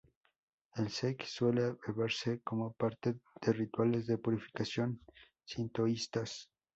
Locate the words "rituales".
3.53-4.07